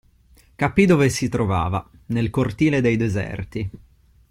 Capì 0.55 0.87
dove 0.87 1.09
si 1.09 1.29
trovava: 1.29 1.87
nel 2.07 2.31
cortile 2.31 2.81
dei 2.81 2.95
Deserti. 2.97 3.69